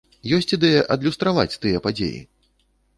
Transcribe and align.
Ёсць 0.37 0.49
ідэя 0.57 0.79
адлюстраваць 0.97 1.47
тыя 1.61 1.85
падзеі? 1.87 2.19